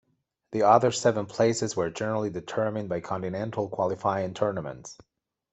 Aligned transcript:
The 0.51 0.63
other 0.63 0.91
seven 0.91 1.27
places 1.27 1.75
were 1.75 1.91
generally 1.91 2.31
determined 2.31 2.89
by 2.89 3.01
continental 3.01 3.69
qualifying 3.69 4.33
tournaments. 4.33 4.97